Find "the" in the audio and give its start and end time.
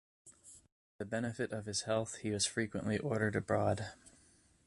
0.97-1.05